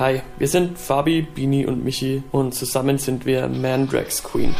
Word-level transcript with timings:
Hi, 0.00 0.22
wir 0.38 0.48
sind 0.48 0.78
Fabi, 0.78 1.20
Bini 1.20 1.66
und 1.66 1.84
Michi 1.84 2.22
und 2.32 2.54
zusammen 2.54 2.96
sind 2.96 3.26
wir 3.26 3.46
Mandrax 3.48 4.22
Queen. 4.22 4.54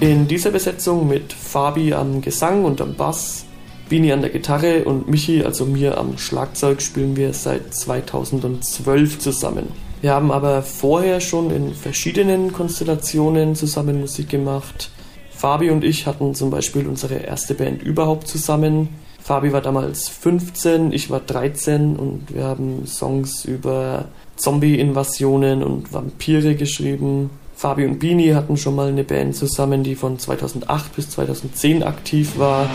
In 0.00 0.26
dieser 0.26 0.50
Besetzung 0.50 1.06
mit 1.06 1.34
Fabi 1.34 1.92
am 1.92 2.22
Gesang 2.22 2.64
und 2.64 2.80
am 2.80 2.94
Bass, 2.94 3.44
Bini 3.90 4.12
an 4.12 4.22
der 4.22 4.30
Gitarre 4.30 4.84
und 4.84 5.10
Michi, 5.10 5.44
also 5.44 5.66
mir 5.66 5.98
am 5.98 6.16
Schlagzeug, 6.16 6.80
spielen 6.80 7.16
wir 7.16 7.34
seit 7.34 7.74
2012 7.74 9.18
zusammen. 9.18 9.68
Wir 10.00 10.14
haben 10.14 10.32
aber 10.32 10.62
vorher 10.62 11.20
schon 11.20 11.50
in 11.50 11.74
verschiedenen 11.74 12.50
Konstellationen 12.50 13.54
zusammen 13.54 14.00
Musik 14.00 14.30
gemacht. 14.30 14.90
Fabi 15.44 15.68
und 15.68 15.84
ich 15.84 16.06
hatten 16.06 16.34
zum 16.34 16.48
Beispiel 16.48 16.88
unsere 16.88 17.16
erste 17.16 17.52
Band 17.52 17.82
überhaupt 17.82 18.28
zusammen. 18.28 18.88
Fabi 19.22 19.52
war 19.52 19.60
damals 19.60 20.08
15, 20.08 20.90
ich 20.90 21.10
war 21.10 21.20
13 21.20 21.96
und 21.96 22.34
wir 22.34 22.44
haben 22.44 22.86
Songs 22.86 23.44
über 23.44 24.06
Zombie-Invasionen 24.36 25.62
und 25.62 25.92
Vampire 25.92 26.54
geschrieben. 26.54 27.28
Fabi 27.54 27.84
und 27.84 27.98
Bini 27.98 28.30
hatten 28.30 28.56
schon 28.56 28.74
mal 28.74 28.88
eine 28.88 29.04
Band 29.04 29.36
zusammen, 29.36 29.82
die 29.82 29.96
von 29.96 30.18
2008 30.18 30.96
bis 30.96 31.10
2010 31.10 31.82
aktiv 31.82 32.38
war. 32.38 32.70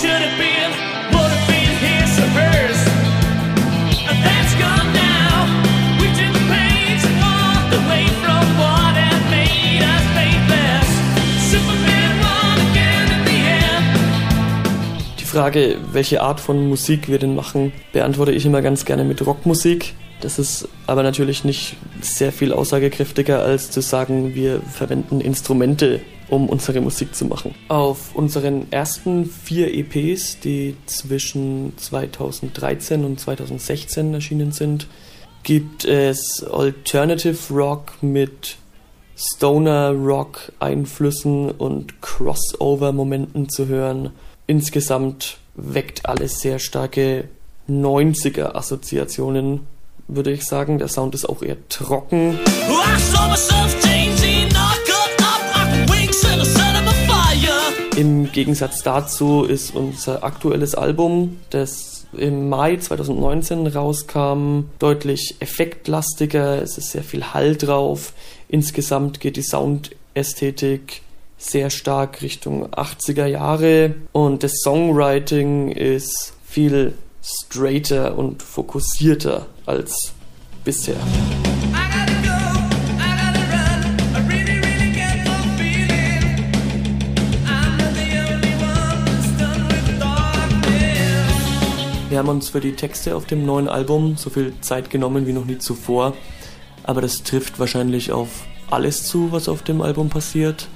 Frage, 15.30 15.77
welche 15.91 16.24
Art 16.24 16.40
von 16.40 16.68
Musik 16.68 17.08
wir 17.08 17.20
denn 17.20 17.35
machen, 17.35 17.72
beantworte 17.94 18.32
ich 18.32 18.48
immer 18.48 18.63
ganz 18.63 18.84
gerne 18.84 19.04
mit 19.04 19.24
Rockmusik. 19.24 19.94
Das 20.22 20.40
ist 20.40 20.68
aber 20.88 21.04
natürlich 21.04 21.44
nicht 21.44 21.77
sehr 22.02 22.32
viel 22.32 22.52
aussagekräftiger, 22.52 23.40
als 23.44 23.70
zu 23.70 23.82
sagen, 23.82 24.34
wir 24.34 24.60
verwenden 24.62 25.22
Instrumente, 25.22 26.02
um 26.30 26.50
unsere 26.50 26.82
Musik 26.82 27.13
zu 27.13 27.26
machen. 27.26 27.54
Auf 27.68 28.16
unseren 28.16 28.72
ersten 28.72 29.27
vier 29.27 29.72
EPs, 29.72 30.40
die 30.40 30.76
zwischen 30.88 31.74
2013 31.77 33.05
und 33.05 33.20
2016 33.20 34.16
erschienen 34.16 34.52
sind, 34.52 34.88
gibt 35.44 35.85
es 35.85 36.44
Alternative 36.44 37.54
Rock 37.54 38.02
mit 38.02 38.57
Stoner 39.16 39.91
Rock 39.91 40.52
Einflüssen 40.60 41.52
und 41.52 42.02
Crossover 42.02 42.94
Momenten 42.94 43.48
zu 43.48 43.68
hören. 43.68 44.10
Insgesamt 44.49 45.37
weckt 45.53 46.07
alles 46.07 46.39
sehr 46.39 46.57
starke 46.57 47.25
90er 47.69 48.55
Assoziationen 48.55 49.67
würde 50.07 50.31
ich 50.31 50.43
sagen. 50.43 50.79
Der 50.79 50.87
Sound 50.87 51.13
ist 51.13 51.29
auch 51.29 51.43
eher 51.43 51.57
trocken. 51.69 52.39
Im 57.95 58.31
Gegensatz 58.31 58.81
dazu 58.81 59.43
ist 59.43 59.75
unser 59.75 60.23
aktuelles 60.23 60.73
Album, 60.73 61.37
das 61.51 62.07
im 62.17 62.49
Mai 62.49 62.77
2019 62.77 63.67
rauskam, 63.67 64.61
deutlich 64.79 65.35
effektlastiger. 65.41 66.59
Es 66.59 66.79
ist 66.79 66.89
sehr 66.89 67.03
viel 67.03 67.23
Hall 67.35 67.55
drauf. 67.55 68.13
Insgesamt 68.47 69.19
geht 69.19 69.35
die 69.35 69.44
Soundästhetik 69.44 71.03
sehr 71.40 71.69
stark 71.69 72.22
Richtung 72.22 72.68
80er 72.68 73.25
Jahre 73.25 73.95
und 74.12 74.44
das 74.44 74.51
Songwriting 74.62 75.72
ist 75.72 76.34
viel 76.45 76.94
straighter 77.23 78.17
und 78.17 78.44
fokussierter 78.44 79.47
als 79.66 80.13
bisher. 80.66 80.97
Wir 92.09 92.17
haben 92.17 92.29
uns 92.29 92.50
für 92.50 92.59
die 92.59 92.73
Texte 92.73 93.16
auf 93.16 93.27
dem 93.27 93.45
neuen 93.45 93.69
Album 93.69 94.17
so 94.17 94.29
viel 94.29 94.53
Zeit 94.59 94.89
genommen 94.89 95.25
wie 95.25 95.31
noch 95.31 95.45
nie 95.45 95.59
zuvor, 95.59 96.17
aber 96.83 97.01
das 97.01 97.23
trifft 97.23 97.59
wahrscheinlich 97.59 98.11
auf 98.11 98.27
alles 98.69 99.06
zu, 99.06 99.31
was 99.31 99.47
auf 99.47 99.61
dem 99.61 99.81
Album 99.81 100.09
passiert. 100.09 100.67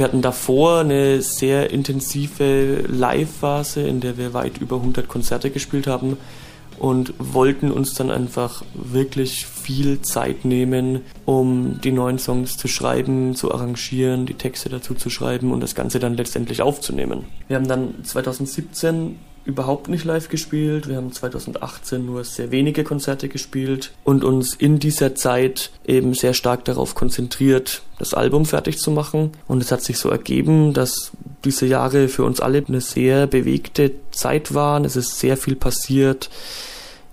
Wir 0.00 0.04
hatten 0.04 0.22
davor 0.22 0.80
eine 0.80 1.20
sehr 1.20 1.68
intensive 1.68 2.84
Live-Phase, 2.88 3.82
in 3.82 4.00
der 4.00 4.16
wir 4.16 4.32
weit 4.32 4.56
über 4.56 4.76
100 4.76 5.06
Konzerte 5.08 5.50
gespielt 5.50 5.86
haben 5.86 6.16
und 6.78 7.12
wollten 7.18 7.70
uns 7.70 7.92
dann 7.92 8.10
einfach 8.10 8.64
wirklich 8.72 9.44
viel 9.44 10.00
Zeit 10.00 10.46
nehmen, 10.46 11.02
um 11.26 11.82
die 11.82 11.92
neuen 11.92 12.18
Songs 12.18 12.56
zu 12.56 12.66
schreiben, 12.66 13.34
zu 13.34 13.52
arrangieren, 13.52 14.24
die 14.24 14.32
Texte 14.32 14.70
dazu 14.70 14.94
zu 14.94 15.10
schreiben 15.10 15.52
und 15.52 15.60
das 15.60 15.74
Ganze 15.74 15.98
dann 15.98 16.16
letztendlich 16.16 16.62
aufzunehmen. 16.62 17.26
Wir 17.48 17.56
haben 17.56 17.68
dann 17.68 18.02
2017 18.02 19.16
überhaupt 19.44 19.88
nicht 19.88 20.04
live 20.04 20.28
gespielt. 20.28 20.88
Wir 20.88 20.96
haben 20.96 21.12
2018 21.12 22.04
nur 22.04 22.24
sehr 22.24 22.50
wenige 22.50 22.84
Konzerte 22.84 23.28
gespielt 23.28 23.92
und 24.04 24.24
uns 24.24 24.54
in 24.54 24.78
dieser 24.78 25.14
Zeit 25.14 25.70
eben 25.86 26.14
sehr 26.14 26.34
stark 26.34 26.64
darauf 26.64 26.94
konzentriert, 26.94 27.82
das 27.98 28.14
Album 28.14 28.44
fertig 28.44 28.78
zu 28.78 28.90
machen. 28.90 29.32
Und 29.48 29.62
es 29.62 29.72
hat 29.72 29.82
sich 29.82 29.98
so 29.98 30.10
ergeben, 30.10 30.72
dass 30.72 31.12
diese 31.44 31.66
Jahre 31.66 32.08
für 32.08 32.24
uns 32.24 32.40
alle 32.40 32.64
eine 32.66 32.80
sehr 32.80 33.26
bewegte 33.26 33.92
Zeit 34.10 34.54
waren. 34.54 34.84
Es 34.84 34.96
ist 34.96 35.18
sehr 35.18 35.36
viel 35.36 35.56
passiert. 35.56 36.30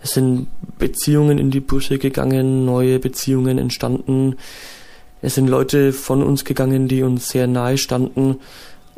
Es 0.04 0.14
sind 0.14 0.48
Beziehungen 0.78 1.38
in 1.38 1.50
die 1.50 1.60
Brüche 1.60 1.98
gegangen, 1.98 2.66
neue 2.66 3.00
Beziehungen 3.00 3.58
entstanden. 3.58 4.36
Es 5.22 5.36
sind 5.36 5.48
Leute 5.48 5.94
von 5.94 6.22
uns 6.22 6.46
gegangen, 6.46 6.88
die 6.88 7.04
uns 7.04 7.30
sehr 7.30 7.48
nahe 7.48 7.78
standen. 7.78 8.40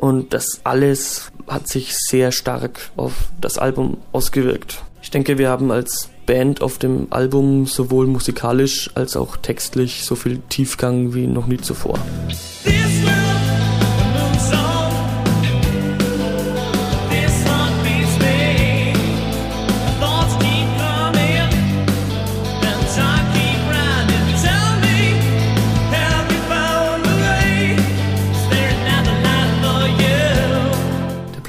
Und 0.00 0.32
das 0.32 0.62
alles 0.64 1.30
hat 1.46 1.68
sich 1.68 1.94
sehr 1.94 2.32
stark 2.32 2.90
auf 2.96 3.12
das 3.38 3.58
Album 3.58 3.98
ausgewirkt. 4.12 4.82
Ich 5.02 5.10
denke, 5.10 5.36
wir 5.36 5.50
haben 5.50 5.70
als 5.70 6.08
Band 6.24 6.62
auf 6.62 6.78
dem 6.78 7.08
Album 7.10 7.66
sowohl 7.66 8.06
musikalisch 8.06 8.90
als 8.94 9.14
auch 9.14 9.36
textlich 9.36 10.04
so 10.04 10.14
viel 10.14 10.40
Tiefgang 10.48 11.12
wie 11.12 11.26
noch 11.26 11.46
nie 11.46 11.58
zuvor. 11.58 11.98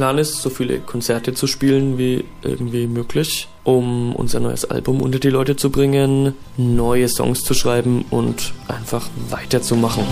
Plan 0.01 0.17
ist, 0.17 0.41
so 0.41 0.49
viele 0.49 0.79
Konzerte 0.79 1.35
zu 1.35 1.45
spielen 1.45 1.99
wie 1.99 2.23
irgendwie 2.41 2.87
möglich, 2.87 3.47
um 3.63 4.15
unser 4.15 4.39
neues 4.39 4.65
Album 4.65 4.99
unter 4.99 5.19
die 5.19 5.29
Leute 5.29 5.55
zu 5.57 5.69
bringen, 5.69 6.33
neue 6.57 7.07
Songs 7.07 7.43
zu 7.43 7.53
schreiben 7.53 8.05
und 8.09 8.51
einfach 8.67 9.07
weiterzumachen. 9.29 10.03